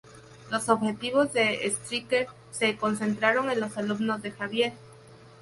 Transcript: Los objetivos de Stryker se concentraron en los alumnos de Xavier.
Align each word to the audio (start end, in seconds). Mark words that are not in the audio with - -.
Los 0.49 0.67
objetivos 0.67 1.31
de 1.31 1.61
Stryker 1.69 2.25
se 2.49 2.75
concentraron 2.75 3.51
en 3.51 3.59
los 3.59 3.77
alumnos 3.77 4.19
de 4.23 4.31
Xavier. 4.31 4.73